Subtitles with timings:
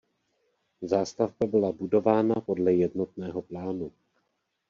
[0.81, 3.91] Zástavba byla budována podle jednotného plánu.